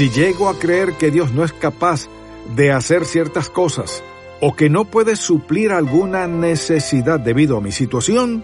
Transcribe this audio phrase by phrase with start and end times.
[0.00, 2.08] si llego a creer que Dios no es capaz
[2.56, 4.02] de hacer ciertas cosas
[4.40, 8.42] o que no puede suplir alguna necesidad debido a mi situación,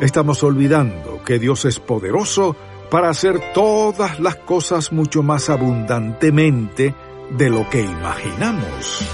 [0.00, 2.54] estamos olvidando que Dios es poderoso
[2.88, 6.94] para hacer todas las cosas mucho más abundantemente
[7.36, 9.04] de lo que imaginamos.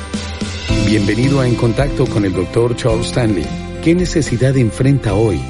[0.85, 2.77] Bienvenido a En Contacto con el Dr.
[2.77, 3.47] Charles Stanley.
[3.83, 5.41] ¿Qué necesidad enfrenta hoy?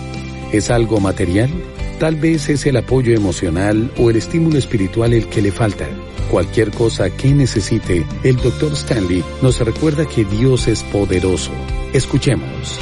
[0.53, 1.51] ¿Es algo material?
[1.99, 5.89] Tal vez es el apoyo emocional o el estímulo espiritual el que le falta.
[6.31, 8.75] Cualquier cosa que necesite, el Dr.
[8.75, 11.51] Stanley nos recuerda que Dios es poderoso.
[11.93, 12.79] Escuchemos.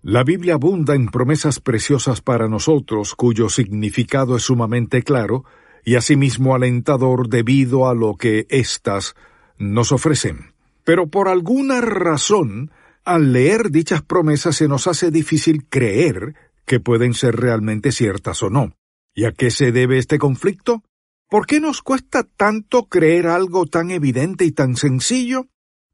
[0.00, 5.44] La Biblia abunda en promesas preciosas para nosotros, cuyo significado es sumamente claro
[5.84, 9.16] y asimismo alentador debido a lo que éstas
[9.58, 10.54] nos ofrecen.
[10.82, 12.70] Pero por alguna razón,
[13.06, 16.34] al leer dichas promesas se nos hace difícil creer
[16.66, 18.74] que pueden ser realmente ciertas o no.
[19.14, 20.82] ¿Y a qué se debe este conflicto?
[21.30, 25.46] ¿Por qué nos cuesta tanto creer algo tan evidente y tan sencillo?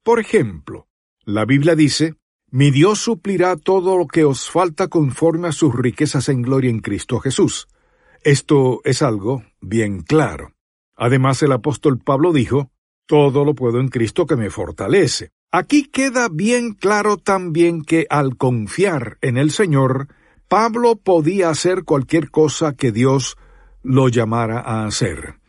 [0.03, 0.89] Por ejemplo,
[1.25, 2.15] la Biblia dice,
[2.51, 6.81] mi Dios suplirá todo lo que os falta conforme a sus riquezas en gloria en
[6.81, 7.69] Cristo Jesús.
[8.25, 10.55] Esto es algo bien claro.
[10.97, 12.71] Además, el apóstol Pablo dijo,
[13.07, 15.31] todo lo puedo en Cristo que me fortalece.
[15.55, 20.09] Aquí queda bien claro también que al confiar en el Señor,
[20.49, 23.37] Pablo podía hacer cualquier cosa que Dios
[23.83, 25.41] lo llamara a hacer.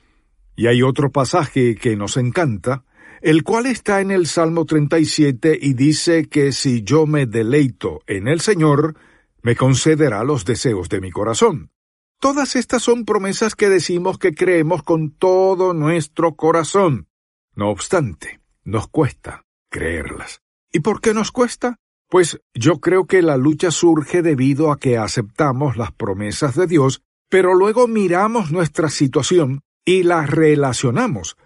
[0.58, 2.84] Y hay otro pasaje que nos encanta,
[3.22, 8.28] el cual está en el Salmo 37 y dice que si yo me deleito en
[8.28, 8.98] el Señor,
[9.42, 11.72] me concederá los deseos de mi corazón.
[12.20, 17.08] Todas estas son promesas que decimos que creemos con todo nuestro corazón.
[17.56, 20.42] No obstante, nos cuesta creerlas.
[20.72, 21.80] ¿Y por qué nos cuesta?
[22.08, 27.02] Pues yo creo que la lucha surge debido a que aceptamos las promesas de Dios,
[27.28, 31.38] pero luego miramos nuestra situación y la relacionamos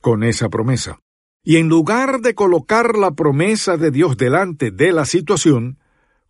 [0.00, 0.98] con esa promesa.
[1.44, 5.78] Y en lugar de colocar la promesa de Dios delante de la situación,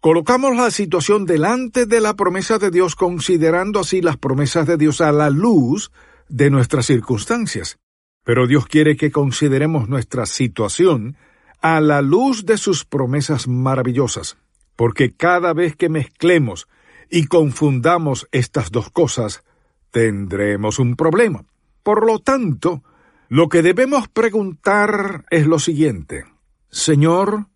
[0.00, 5.00] colocamos la situación delante de la promesa de Dios considerando así las promesas de Dios
[5.00, 5.90] a la luz
[6.28, 7.78] de nuestras circunstancias.
[8.24, 11.16] Pero Dios quiere que consideremos nuestra situación
[11.60, 14.38] a la luz de sus promesas maravillosas,
[14.76, 16.68] porque cada vez que mezclemos
[17.10, 19.44] y confundamos estas dos cosas,
[19.90, 21.44] tendremos un problema.
[21.82, 22.82] Por lo tanto,
[23.28, 26.24] lo que debemos preguntar es lo siguiente.
[26.70, 27.46] Señor,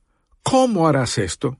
[0.43, 1.59] ¿cómo harás esto?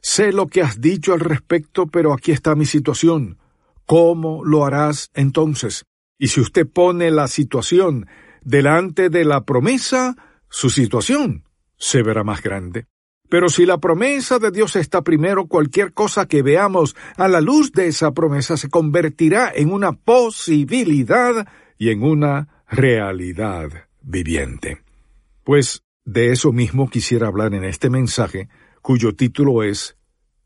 [0.00, 3.38] Sé lo que has dicho al respecto, pero aquí está mi situación.
[3.86, 5.84] ¿Cómo lo harás entonces?
[6.18, 8.06] Y si usted pone la situación
[8.42, 10.16] delante de la promesa,
[10.48, 11.45] su situación
[11.76, 12.86] se verá más grande.
[13.28, 17.72] Pero si la promesa de Dios está primero, cualquier cosa que veamos a la luz
[17.72, 24.82] de esa promesa se convertirá en una posibilidad y en una realidad viviente.
[25.42, 28.48] Pues de eso mismo quisiera hablar en este mensaje,
[28.80, 29.96] cuyo título es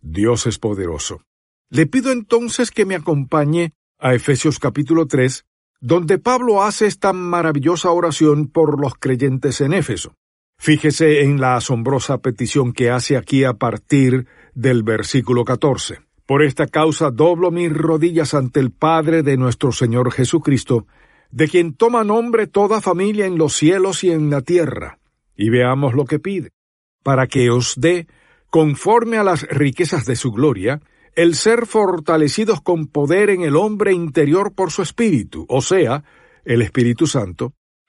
[0.00, 1.22] Dios es poderoso.
[1.68, 5.44] Le pido entonces que me acompañe a Efesios capítulo 3,
[5.80, 10.14] donde Pablo hace esta maravillosa oración por los creyentes en Éfeso.
[10.62, 16.00] Fíjese en la asombrosa petición que hace aquí a partir del versículo 14.
[16.26, 20.87] Por esta causa doblo mis rodillas ante el Padre de nuestro Señor Jesucristo,
[21.31, 24.98] de quien toma nombre toda familia en los cielos y en la tierra.
[25.34, 26.50] Y veamos lo que pide,
[27.03, 28.06] para que os dé,
[28.50, 30.82] conforme a las riquezas de su gloria,
[31.15, 36.04] el ser fortalecidos con poder en el hombre interior por su Espíritu, o sea,
[36.44, 37.54] el Espíritu Santo,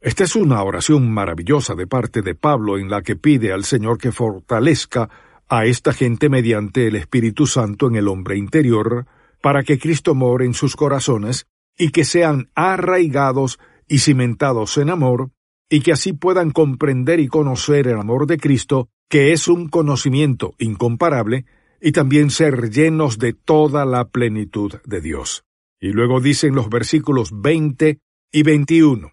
[0.00, 3.98] Esta es una oración maravillosa de parte de Pablo en la que pide al Señor
[3.98, 5.08] que fortalezca
[5.48, 9.06] a esta gente mediante el Espíritu Santo en el hombre interior,
[9.40, 11.46] para que Cristo more en sus corazones
[11.78, 13.58] y que sean arraigados
[13.88, 15.30] y cimentados en amor,
[15.68, 20.54] y que así puedan comprender y conocer el amor de Cristo, que es un conocimiento
[20.58, 21.44] incomparable,
[21.80, 25.44] y también ser llenos de toda la plenitud de Dios.
[25.80, 27.98] Y luego dicen los versículos 20
[28.32, 29.12] y 21,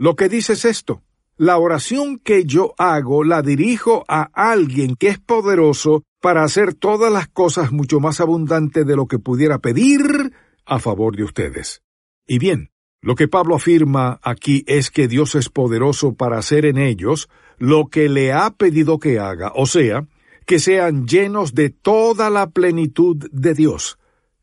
[0.00, 1.02] Lo que dice es esto.
[1.36, 7.12] La oración que yo hago la dirijo a alguien que es poderoso para hacer todas
[7.12, 10.32] las cosas mucho más abundante de lo que pudiera pedir
[10.64, 11.82] a favor de ustedes.
[12.26, 12.70] Y bien,
[13.02, 17.88] lo que Pablo afirma aquí es que Dios es poderoso para hacer en ellos lo
[17.88, 20.06] que le ha pedido que haga, o sea,
[20.46, 23.98] que sean llenos de toda la plenitud de Dios.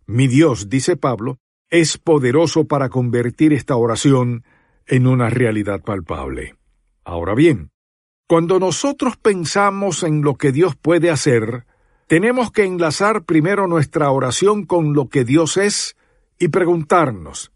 [0.06, 1.40] Mi Dios, dice Pablo,
[1.72, 4.44] es poderoso para convertir esta oración
[4.88, 6.56] en una realidad palpable.
[7.04, 7.72] Ahora bien,
[8.28, 11.66] cuando nosotros pensamos en lo que Dios puede hacer,
[12.08, 15.96] tenemos que enlazar primero nuestra oración con lo que Dios es
[16.40, 17.52] y preguntarnos,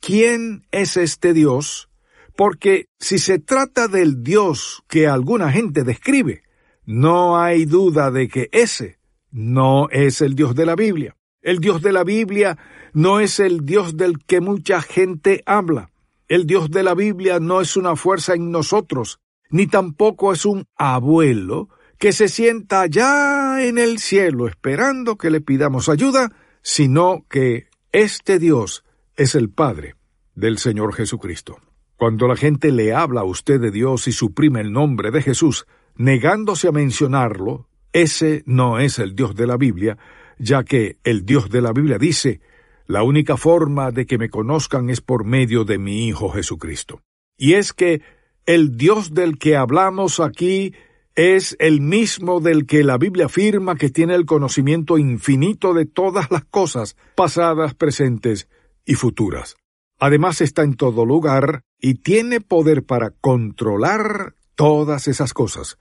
[0.00, 1.88] ¿quién es este Dios?
[2.36, 6.42] Porque si se trata del Dios que alguna gente describe,
[6.84, 8.98] no hay duda de que ese
[9.30, 11.16] no es el Dios de la Biblia.
[11.42, 12.58] El Dios de la Biblia
[12.92, 15.90] no es el Dios del que mucha gente habla.
[16.28, 20.66] El Dios de la Biblia no es una fuerza en nosotros, ni tampoco es un
[20.76, 26.32] abuelo que se sienta allá en el cielo esperando que le pidamos ayuda,
[26.62, 28.84] sino que este Dios
[29.16, 29.94] es el Padre
[30.34, 31.58] del Señor Jesucristo.
[31.96, 35.66] Cuando la gente le habla a usted de Dios y suprime el nombre de Jesús,
[35.96, 39.96] negándose a mencionarlo, ese no es el Dios de la Biblia,
[40.38, 42.40] ya que el Dios de la Biblia dice,
[42.88, 47.02] la única forma de que me conozcan es por medio de mi Hijo Jesucristo.
[47.36, 48.00] Y es que
[48.46, 50.72] el Dios del que hablamos aquí
[51.14, 56.30] es el mismo del que la Biblia afirma que tiene el conocimiento infinito de todas
[56.30, 58.48] las cosas, pasadas, presentes
[58.86, 59.56] y futuras.
[59.98, 65.76] Además está en todo lugar y tiene poder para controlar todas esas cosas.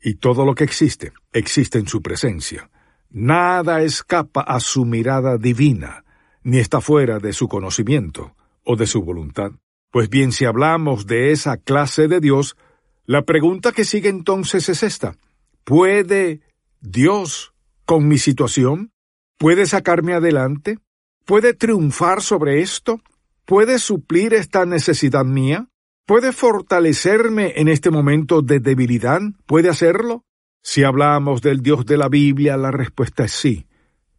[0.00, 2.70] Y todo lo que existe, existe en su presencia.
[3.10, 6.05] Nada escapa a su mirada divina,
[6.46, 9.50] ni está fuera de su conocimiento o de su voluntad.
[9.90, 12.56] Pues bien, si hablamos de esa clase de Dios,
[13.04, 15.16] la pregunta que sigue entonces es esta.
[15.64, 16.42] ¿Puede
[16.80, 17.52] Dios
[17.84, 18.92] con mi situación?
[19.38, 20.78] ¿Puede sacarme adelante?
[21.24, 23.00] ¿Puede triunfar sobre esto?
[23.44, 25.66] ¿Puede suplir esta necesidad mía?
[26.06, 29.20] ¿Puede fortalecerme en este momento de debilidad?
[29.46, 30.22] ¿Puede hacerlo?
[30.62, 33.66] Si hablamos del Dios de la Biblia, la respuesta es sí.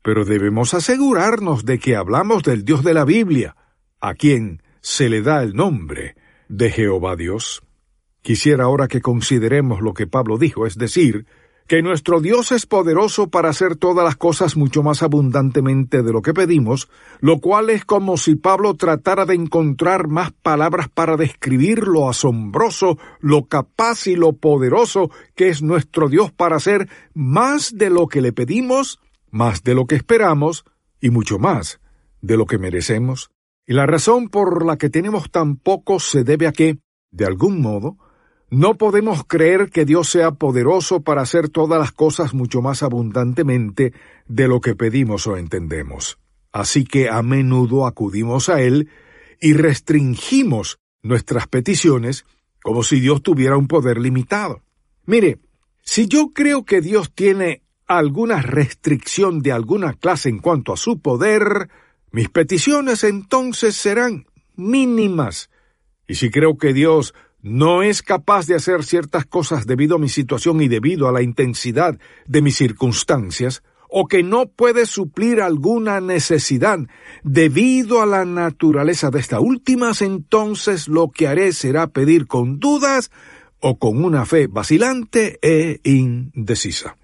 [0.07, 3.57] Pero debemos asegurarnos de que hablamos del Dios de la Biblia,
[3.99, 6.15] a quien se le da el nombre
[6.47, 7.61] de Jehová Dios.
[8.21, 11.25] Quisiera ahora que consideremos lo que Pablo dijo, es decir,
[11.67, 16.21] que nuestro Dios es poderoso para hacer todas las cosas mucho más abundantemente de lo
[16.21, 16.87] que pedimos,
[17.19, 22.97] lo cual es como si Pablo tratara de encontrar más palabras para describir lo asombroso,
[23.19, 28.21] lo capaz y lo poderoso que es nuestro Dios para hacer más de lo que
[28.21, 30.65] le pedimos, más de lo que esperamos
[30.99, 31.79] y mucho más
[32.21, 33.29] de lo que merecemos.
[33.65, 36.79] Y la razón por la que tenemos tan poco se debe a que,
[37.11, 37.97] de algún modo,
[38.49, 43.93] no podemos creer que Dios sea poderoso para hacer todas las cosas mucho más abundantemente
[44.25, 46.17] de lo que pedimos o entendemos.
[46.53, 48.89] Así que a menudo acudimos a Él
[49.41, 52.25] y restringimos nuestras peticiones
[52.63, 54.61] como si Dios tuviera un poder limitado.
[55.05, 55.39] Mire,
[55.83, 60.99] si yo creo que Dios tiene alguna restricción de alguna clase en cuanto a su
[60.99, 61.69] poder,
[62.11, 65.49] mis peticiones entonces serán mínimas.
[66.07, 70.09] Y si creo que Dios no es capaz de hacer ciertas cosas debido a mi
[70.09, 76.01] situación y debido a la intensidad de mis circunstancias, o que no puede suplir alguna
[76.01, 76.79] necesidad
[77.23, 83.11] debido a la naturaleza de estas últimas, entonces lo que haré será pedir con dudas
[83.59, 86.97] o con una fe vacilante e indecisa.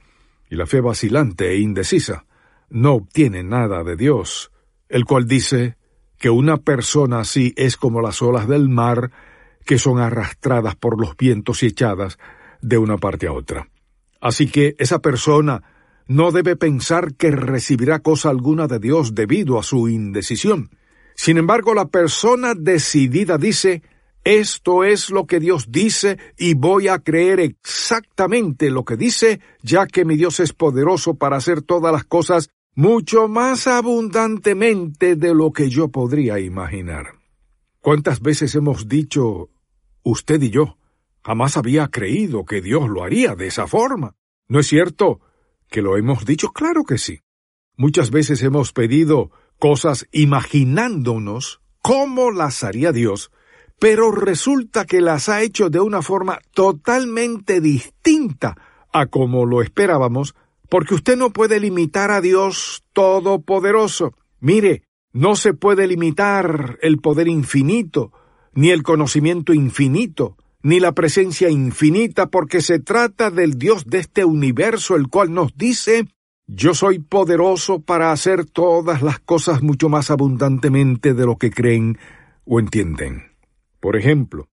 [0.53, 2.27] Y la fe vacilante e indecisa
[2.69, 4.51] no obtiene nada de Dios,
[4.87, 5.77] el cual dice
[6.19, 9.09] que una persona así es como las olas del mar,
[9.65, 12.19] que son arrastradas por los vientos y echadas
[12.61, 13.67] de una parte a otra.
[14.21, 15.63] Así que esa persona
[16.05, 20.69] no debe pensar que recibirá cosa alguna de Dios debido a su indecisión.
[21.15, 23.81] Sin embargo, la persona decidida dice,
[24.23, 29.85] esto es lo que Dios dice y voy a creer exactamente lo que dice, ya
[29.85, 35.51] que mi Dios es poderoso para hacer todas las cosas mucho más abundantemente de lo
[35.51, 37.19] que yo podría imaginar.
[37.81, 39.49] ¿Cuántas veces hemos dicho,
[40.03, 40.77] usted y yo,
[41.21, 44.15] jamás había creído que Dios lo haría de esa forma?
[44.47, 45.19] ¿No es cierto
[45.69, 46.51] que lo hemos dicho?
[46.51, 47.19] Claro que sí.
[47.75, 53.31] Muchas veces hemos pedido cosas imaginándonos cómo las haría Dios,
[53.83, 58.55] pero resulta que las ha hecho de una forma totalmente distinta
[58.93, 60.35] a como lo esperábamos,
[60.69, 64.13] porque usted no puede limitar a Dios Todopoderoso.
[64.39, 68.13] Mire, no se puede limitar el poder infinito,
[68.53, 74.23] ni el conocimiento infinito, ni la presencia infinita, porque se trata del Dios de este
[74.23, 76.07] universo, el cual nos dice
[76.47, 81.97] yo soy poderoso para hacer todas las cosas mucho más abundantemente de lo que creen
[82.45, 83.32] o entienden.
[83.83, 84.47] Por ejemplo,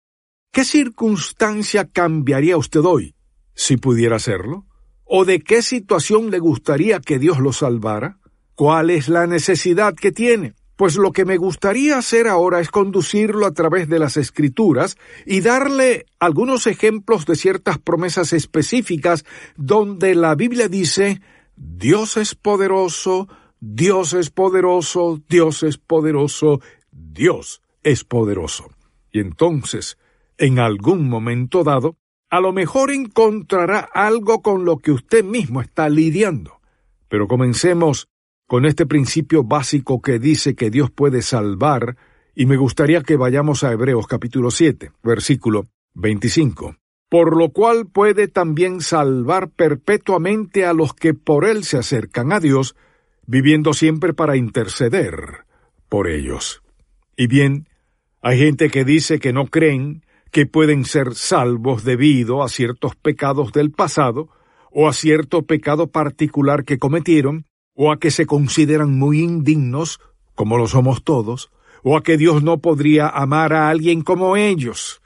[0.50, 3.14] ¿qué circunstancia cambiaría usted hoy
[3.54, 4.66] si pudiera hacerlo?
[5.04, 8.18] ¿O de qué situación le gustaría que Dios lo salvara?
[8.56, 10.54] ¿Cuál es la necesidad que tiene?
[10.74, 15.42] Pues lo que me gustaría hacer ahora es conducirlo a través de las escrituras y
[15.42, 19.24] darle algunos ejemplos de ciertas promesas específicas
[19.56, 21.20] donde la Biblia dice
[21.54, 23.28] Dios es poderoso,
[23.60, 26.60] Dios es poderoso, Dios es poderoso,
[26.90, 28.70] Dios es poderoso.
[29.12, 29.98] Y entonces,
[30.38, 31.96] en algún momento dado,
[32.30, 36.60] a lo mejor encontrará algo con lo que usted mismo está lidiando.
[37.08, 38.08] Pero comencemos
[38.46, 41.96] con este principio básico que dice que Dios puede salvar,
[42.34, 46.76] y me gustaría que vayamos a Hebreos capítulo 7, versículo 25
[47.10, 52.38] por lo cual puede también salvar perpetuamente a los que por él se acercan a
[52.38, 52.76] Dios,
[53.26, 55.44] viviendo siempre para interceder
[55.88, 56.62] por ellos.
[57.16, 57.68] Y bien,
[58.22, 63.52] hay gente que dice que no creen que pueden ser salvos debido a ciertos pecados
[63.52, 64.28] del pasado,
[64.70, 70.00] o a cierto pecado particular que cometieron, o a que se consideran muy indignos,
[70.34, 71.50] como lo somos todos,
[71.82, 75.00] o a que Dios no podría amar a alguien como ellos.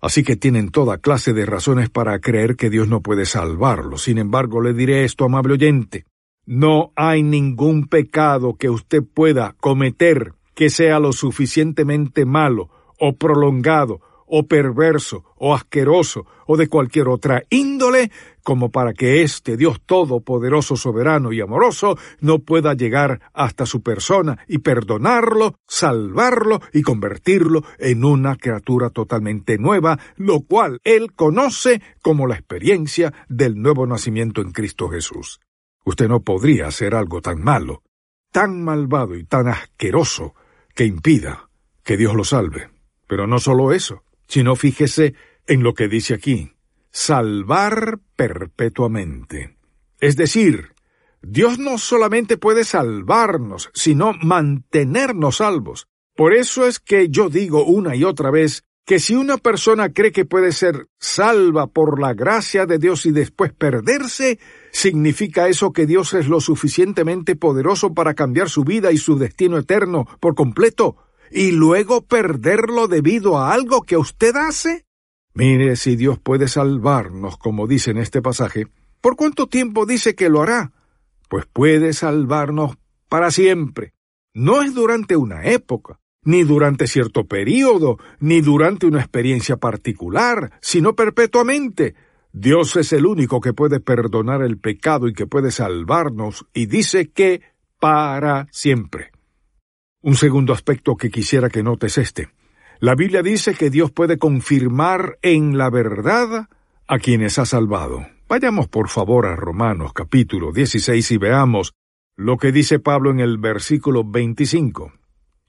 [0.00, 3.98] Así que tienen toda clase de razones para creer que Dios no puede salvarlo.
[3.98, 6.04] Sin embargo, le diré esto, amable oyente.
[6.46, 14.00] No hay ningún pecado que usted pueda cometer que sea lo suficientemente malo o prolongado
[14.26, 18.10] o perverso, o asqueroso, o de cualquier otra índole,
[18.42, 24.38] como para que este Dios todopoderoso, soberano y amoroso no pueda llegar hasta su persona
[24.48, 32.26] y perdonarlo, salvarlo y convertirlo en una criatura totalmente nueva, lo cual él conoce como
[32.26, 35.40] la experiencia del nuevo nacimiento en Cristo Jesús.
[35.84, 37.82] Usted no podría hacer algo tan malo,
[38.32, 40.34] tan malvado y tan asqueroso
[40.74, 41.48] que impida
[41.82, 42.70] que Dios lo salve.
[43.06, 45.14] Pero no solo eso, sino fíjese
[45.46, 46.52] en lo que dice aquí,
[46.90, 49.56] salvar perpetuamente.
[50.00, 50.74] Es decir,
[51.22, 55.86] Dios no solamente puede salvarnos, sino mantenernos salvos.
[56.14, 60.12] Por eso es que yo digo una y otra vez que si una persona cree
[60.12, 64.38] que puede ser salva por la gracia de Dios y después perderse,
[64.72, 69.58] ¿significa eso que Dios es lo suficientemente poderoso para cambiar su vida y su destino
[69.58, 70.96] eterno por completo?
[71.34, 74.86] y luego perderlo debido a algo que usted hace?
[75.34, 78.68] Mire si Dios puede salvarnos, como dice en este pasaje.
[79.00, 80.72] ¿Por cuánto tiempo dice que lo hará?
[81.28, 82.76] Pues puede salvarnos
[83.08, 83.94] para siempre.
[84.32, 90.94] No es durante una época, ni durante cierto período, ni durante una experiencia particular, sino
[90.94, 91.94] perpetuamente.
[92.32, 97.10] Dios es el único que puede perdonar el pecado y que puede salvarnos, y dice
[97.10, 97.42] que
[97.78, 99.12] para siempre.
[100.02, 102.28] Un segundo aspecto que quisiera que notes este.
[102.80, 106.48] La Biblia dice que Dios puede confirmar en la verdad
[106.86, 108.06] a quienes ha salvado.
[108.28, 111.74] Vayamos por favor a Romanos capítulo 16 y veamos
[112.16, 114.92] lo que dice Pablo en el versículo 25.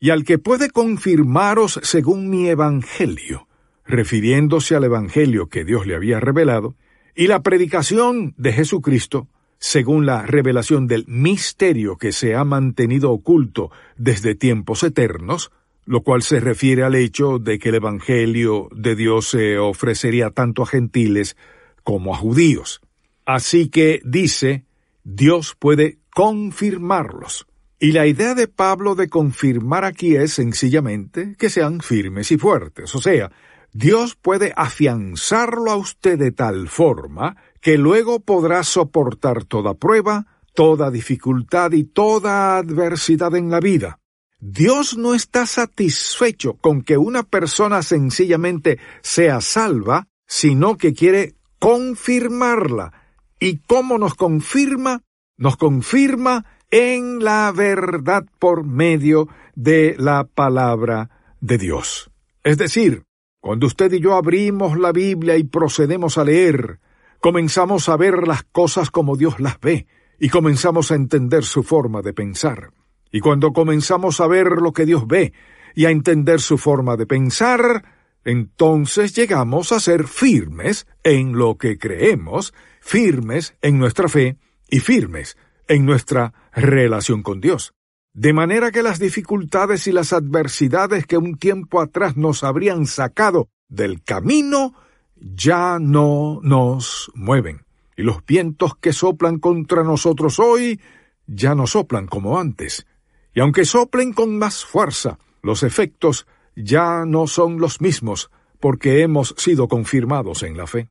[0.06, 3.48] Y al que puede confirmaros según mi evangelio,
[3.88, 6.76] refiriéndose al evangelio que Dios le había revelado,
[7.16, 13.72] y la predicación de Jesucristo, según la revelación del misterio que se ha mantenido oculto
[13.98, 15.52] desde tiempos eternos,
[15.86, 20.62] lo cual se refiere al hecho de que el Evangelio de Dios se ofrecería tanto
[20.62, 21.36] a gentiles
[21.84, 22.80] como a judíos.
[23.26, 24.66] Así que dice,
[25.04, 27.48] Dios puede confirmarlos.
[27.80, 32.96] Y la idea de Pablo de confirmar aquí es sencillamente que sean firmes y fuertes,
[32.96, 33.32] o sea,
[33.74, 40.90] Dios puede afianzarlo a usted de tal forma que luego podrá soportar toda prueba, toda
[40.90, 44.00] dificultad y toda adversidad en la vida.
[44.40, 52.94] Dios no está satisfecho con que una persona sencillamente sea salva, sino que quiere confirmarla.
[53.42, 55.02] ¿Y cómo nos confirma?
[55.36, 56.46] Nos confirma
[56.78, 62.12] en la verdad por medio de la palabra de Dios.
[62.44, 63.04] Es decir,
[63.40, 66.82] cuando usted y yo abrimos la Biblia y procedemos a leer,
[67.22, 69.88] comenzamos a ver las cosas como Dios las ve
[70.20, 72.72] y comenzamos a entender su forma de pensar.
[73.10, 75.32] Y cuando comenzamos a ver lo que Dios ve
[75.76, 77.86] y a entender su forma de pensar,
[78.26, 84.36] entonces llegamos a ser firmes en lo que creemos, firmes en nuestra fe
[84.70, 87.74] y firmes en nuestra relación con Dios.
[88.14, 93.50] De manera que las dificultades y las adversidades que un tiempo atrás nos habrían sacado
[93.68, 94.74] del camino
[95.16, 97.66] ya no nos mueven.
[97.98, 100.80] Y los vientos que soplan contra nosotros hoy
[101.28, 102.86] ya no soplan como antes.
[103.34, 109.36] Y aunque soplen con más fuerza, los efectos ya no son los mismos, porque hemos
[109.38, 110.90] sido confirmados en la fe.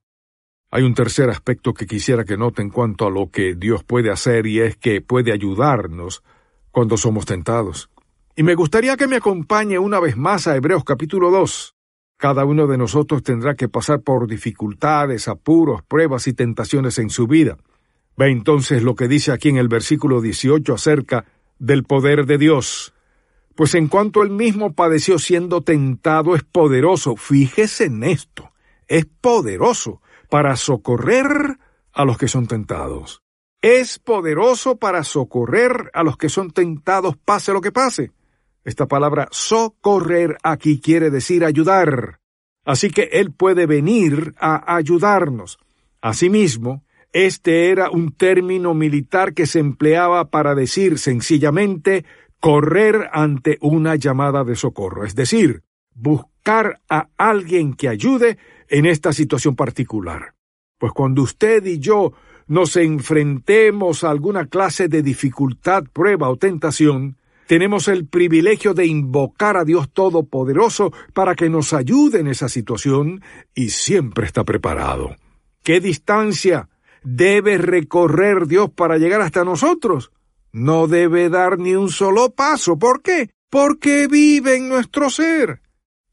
[0.74, 4.10] Hay un tercer aspecto que quisiera que noten en cuanto a lo que Dios puede
[4.10, 6.24] hacer y es que puede ayudarnos
[6.72, 7.90] cuando somos tentados.
[8.34, 11.76] Y me gustaría que me acompañe una vez más a Hebreos capítulo 2.
[12.16, 17.28] Cada uno de nosotros tendrá que pasar por dificultades, apuros, pruebas y tentaciones en su
[17.28, 17.56] vida.
[18.16, 21.24] Ve entonces lo que dice aquí en el versículo 18 acerca
[21.60, 22.92] del poder de Dios.
[23.54, 27.14] Pues en cuanto él mismo padeció siendo tentado, es poderoso.
[27.14, 28.50] Fíjese en esto.
[28.88, 31.58] Es poderoso para socorrer
[31.92, 33.24] a los que son tentados
[33.64, 38.12] es poderoso para socorrer a los que son tentados pase lo que pase.
[38.62, 42.20] Esta palabra socorrer aquí quiere decir ayudar.
[42.66, 45.56] Así que Él puede venir a ayudarnos.
[46.02, 52.04] Asimismo, este era un término militar que se empleaba para decir sencillamente
[52.40, 55.62] correr ante una llamada de socorro, es decir,
[55.94, 60.34] buscar a alguien que ayude en esta situación particular.
[60.78, 62.12] Pues cuando usted y yo
[62.46, 69.56] nos enfrentemos a alguna clase de dificultad, prueba o tentación, tenemos el privilegio de invocar
[69.56, 73.22] a Dios Todopoderoso para que nos ayude en esa situación
[73.54, 75.16] y siempre está preparado.
[75.62, 76.68] ¿Qué distancia
[77.02, 80.10] debe recorrer Dios para llegar hasta nosotros?
[80.52, 82.78] No debe dar ni un solo paso.
[82.78, 83.30] ¿Por qué?
[83.50, 85.60] Porque vive en nuestro ser.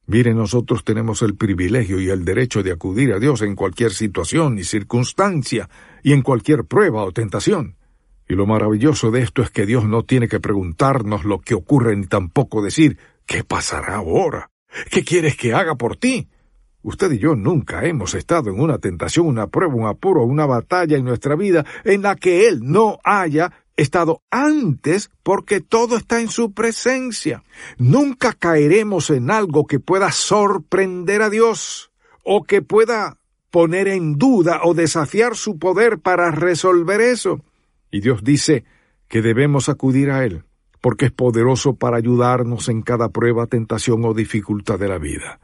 [0.07, 4.57] Mire, nosotros tenemos el privilegio y el derecho de acudir a Dios en cualquier situación
[4.57, 5.69] y circunstancia
[6.03, 7.77] y en cualquier prueba o tentación.
[8.27, 11.95] Y lo maravilloso de esto es que Dios no tiene que preguntarnos lo que ocurre
[11.95, 14.49] ni tampoco decir ¿qué pasará ahora?
[14.89, 16.29] ¿Qué quieres que haga por ti?
[16.83, 20.97] Usted y yo nunca hemos estado en una tentación, una prueba, un apuro, una batalla
[20.97, 26.29] en nuestra vida en la que Él no haya estado antes porque todo está en
[26.29, 27.43] su presencia.
[27.77, 31.91] Nunca caeremos en algo que pueda sorprender a Dios
[32.23, 33.17] o que pueda
[33.49, 37.43] poner en duda o desafiar su poder para resolver eso.
[37.91, 38.63] Y Dios dice
[39.07, 40.43] que debemos acudir a Él,
[40.79, 45.41] porque es poderoso para ayudarnos en cada prueba, tentación o dificultad de la vida.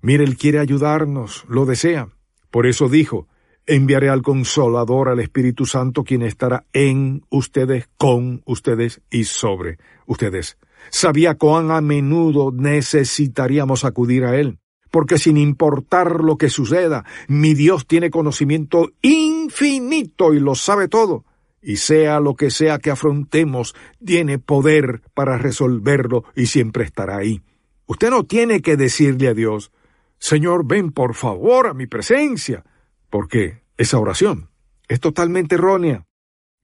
[0.00, 2.08] Mire, Él quiere ayudarnos, lo desea.
[2.50, 3.26] Por eso dijo,
[3.66, 10.58] enviaré al consolador, al Espíritu Santo, quien estará en ustedes, con ustedes y sobre ustedes.
[10.90, 14.58] Sabía cuán a menudo necesitaríamos acudir a Él,
[14.90, 21.24] porque sin importar lo que suceda, mi Dios tiene conocimiento infinito y lo sabe todo,
[21.62, 27.42] y sea lo que sea que afrontemos, tiene poder para resolverlo y siempre estará ahí.
[27.86, 29.70] Usted no tiene que decirle a Dios,
[30.18, 32.64] Señor, ven por favor a mi presencia
[33.10, 34.50] porque esa oración
[34.88, 36.04] es totalmente errónea.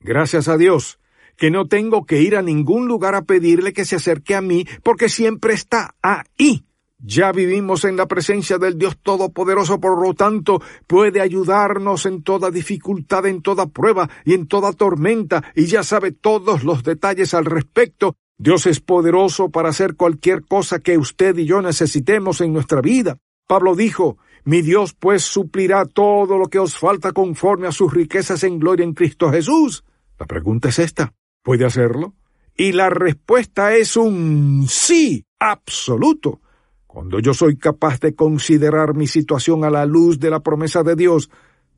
[0.00, 0.98] Gracias a Dios,
[1.36, 4.66] que no tengo que ir a ningún lugar a pedirle que se acerque a mí,
[4.82, 6.64] porque siempre está ahí.
[6.98, 12.50] Ya vivimos en la presencia del Dios Todopoderoso, por lo tanto, puede ayudarnos en toda
[12.50, 17.44] dificultad, en toda prueba y en toda tormenta, y ya sabe todos los detalles al
[17.44, 18.16] respecto.
[18.38, 23.18] Dios es poderoso para hacer cualquier cosa que usted y yo necesitemos en nuestra vida.
[23.46, 28.44] Pablo dijo, mi Dios pues suplirá todo lo que os falta conforme a sus riquezas
[28.44, 29.84] en gloria en Cristo Jesús.
[30.20, 32.14] La pregunta es esta, ¿puede hacerlo?
[32.56, 36.40] Y la respuesta es un sí absoluto.
[36.86, 40.94] Cuando yo soy capaz de considerar mi situación a la luz de la promesa de
[40.94, 41.28] Dios,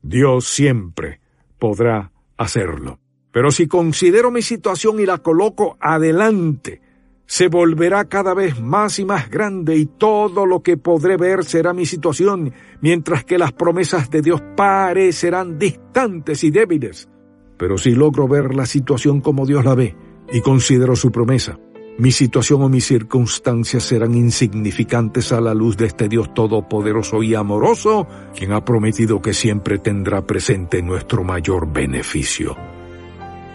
[0.03, 1.21] Dios siempre
[1.57, 2.99] podrá hacerlo.
[3.31, 6.81] Pero si considero mi situación y la coloco adelante
[7.29, 11.73] se volverá cada vez más y más grande y todo lo que podré ver será
[11.73, 17.07] mi situación, mientras que las promesas de Dios parecerán distantes y débiles.
[17.55, 19.95] Pero si logro ver la situación como Dios la ve
[20.33, 21.59] y considero su promesa,
[21.99, 27.35] mi situación o mis circunstancias serán insignificantes a la luz de este Dios todopoderoso y
[27.35, 32.57] amoroso, quien ha prometido que siempre tendrá presente nuestro mayor beneficio.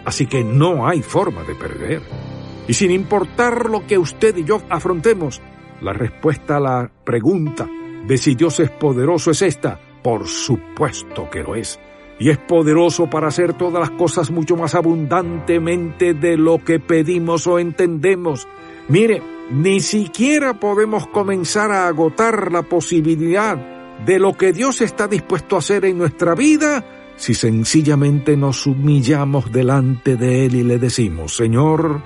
[0.05, 2.34] Así que no hay forma de perder.
[2.67, 5.41] Y sin importar lo que usted y yo afrontemos,
[5.81, 7.67] la respuesta a la pregunta
[8.07, 9.79] de si Dios es poderoso es esta.
[10.03, 11.79] Por supuesto que lo es.
[12.19, 17.45] Y es poderoso para hacer todas las cosas mucho más abundantemente de lo que pedimos
[17.47, 18.47] o entendemos.
[18.87, 23.55] Mire, Ni siquiera podemos comenzar a agotar la posibilidad
[24.03, 26.83] de lo que Dios está dispuesto a hacer en nuestra vida
[27.15, 32.01] si sencillamente nos humillamos delante de Él y le decimos, Señor,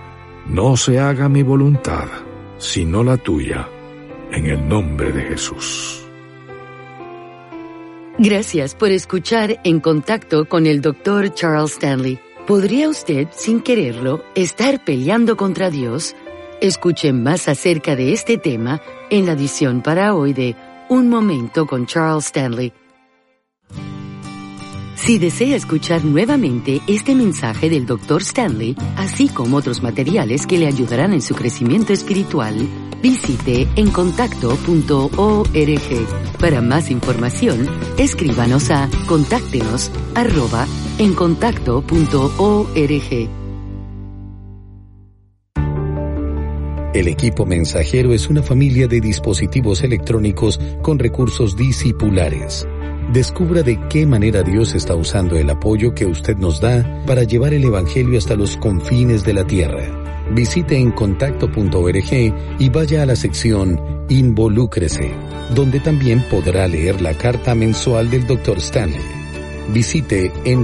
[0.47, 2.08] no se haga mi voluntad,
[2.58, 3.67] sino la tuya,
[4.32, 6.06] en el nombre de Jesús.
[8.17, 11.34] Gracias por escuchar En Contacto con el Dr.
[11.34, 12.19] Charles Stanley.
[12.45, 16.15] ¿Podría usted, sin quererlo, estar peleando contra Dios?
[16.60, 20.56] Escuche más acerca de este tema en la edición para hoy de
[20.89, 22.73] Un Momento con Charles Stanley.
[25.06, 28.22] Si desea escuchar nuevamente este mensaje del Dr.
[28.22, 32.68] Stanley, así como otros materiales que le ayudarán en su crecimiento espiritual,
[33.02, 36.38] visite encontacto.org.
[36.38, 37.66] Para más información,
[37.98, 40.68] escríbanos a contáctenos arroba
[41.00, 43.30] encontacto.org.
[46.94, 52.68] El equipo mensajero es una familia de dispositivos electrónicos con recursos discipulares
[53.12, 57.56] Descubra de qué manera Dios está usando el apoyo que usted nos da para llevar
[57.56, 60.28] el Evangelio hasta los confines de la tierra.
[60.32, 65.12] Visite en contacto.org y vaya a la sección Involúcrese,
[65.56, 68.60] donde también podrá leer la carta mensual del Dr.
[68.60, 69.02] Stanley.
[69.74, 70.63] Visite en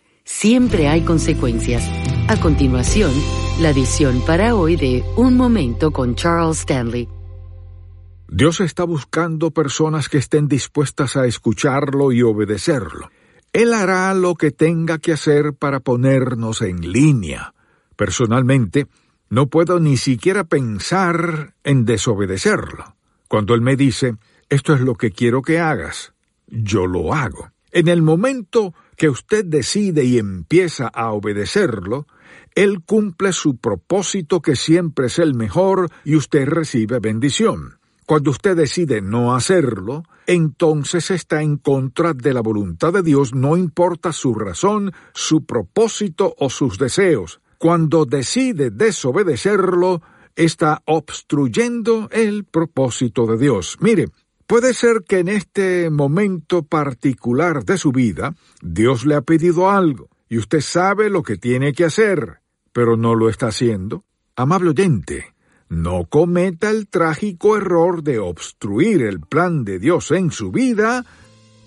[0.33, 1.83] Siempre hay consecuencias.
[2.27, 3.11] A continuación,
[3.59, 7.07] la edición para hoy de Un Momento con Charles Stanley.
[8.27, 13.11] Dios está buscando personas que estén dispuestas a escucharlo y obedecerlo.
[13.53, 17.53] Él hará lo que tenga que hacer para ponernos en línea.
[17.95, 18.87] Personalmente,
[19.29, 22.95] no puedo ni siquiera pensar en desobedecerlo.
[23.27, 24.15] Cuando Él me dice,
[24.49, 26.13] esto es lo que quiero que hagas,
[26.47, 27.51] yo lo hago.
[27.71, 32.05] En el momento que usted decide y empieza a obedecerlo,
[32.53, 37.79] Él cumple su propósito que siempre es el mejor y usted recibe bendición.
[38.05, 43.57] Cuando usted decide no hacerlo, entonces está en contra de la voluntad de Dios, no
[43.57, 47.41] importa su razón, su propósito o sus deseos.
[47.57, 50.03] Cuando decide desobedecerlo,
[50.35, 53.77] está obstruyendo el propósito de Dios.
[53.79, 54.09] Mire,
[54.51, 60.09] Puede ser que en este momento particular de su vida Dios le ha pedido algo
[60.27, 62.41] y usted sabe lo que tiene que hacer,
[62.73, 64.03] pero no lo está haciendo.
[64.35, 65.35] Amable oyente,
[65.69, 71.05] no cometa el trágico error de obstruir el plan de Dios en su vida,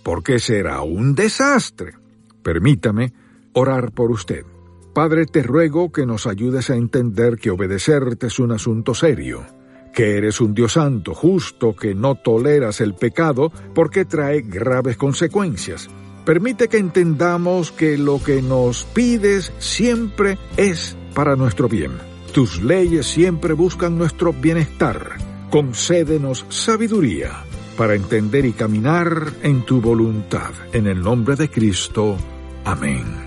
[0.02, 1.94] porque será un desastre.
[2.42, 3.14] Permítame
[3.54, 4.44] orar por usted.
[4.92, 9.53] Padre, te ruego que nos ayudes a entender que obedecerte es un asunto serio
[9.94, 15.88] que eres un Dios santo, justo, que no toleras el pecado porque trae graves consecuencias.
[16.24, 21.92] Permite que entendamos que lo que nos pides siempre es para nuestro bien.
[22.32, 25.16] Tus leyes siempre buscan nuestro bienestar.
[25.50, 27.44] Concédenos sabiduría
[27.76, 30.50] para entender y caminar en tu voluntad.
[30.72, 32.16] En el nombre de Cristo.
[32.64, 33.23] Amén.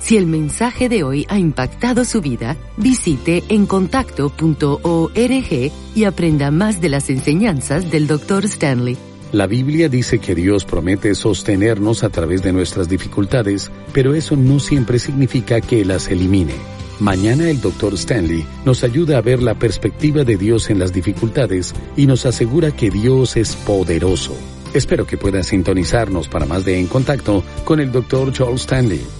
[0.00, 6.88] Si el mensaje de hoy ha impactado su vida, visite encontacto.org y aprenda más de
[6.88, 8.44] las enseñanzas del Dr.
[8.46, 8.96] Stanley.
[9.32, 14.58] La Biblia dice que Dios promete sostenernos a través de nuestras dificultades, pero eso no
[14.58, 16.54] siempre significa que las elimine.
[16.98, 17.94] Mañana el Dr.
[17.94, 22.72] Stanley nos ayuda a ver la perspectiva de Dios en las dificultades y nos asegura
[22.72, 24.34] que Dios es poderoso.
[24.74, 28.32] Espero que puedan sintonizarnos para más de En Contacto con el Dr.
[28.32, 29.19] Charles Stanley.